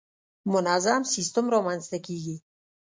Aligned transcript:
منظم 0.51 1.01
سیستم 1.13 1.45
رامنځته 1.53 1.97
کېږي. 2.05 2.35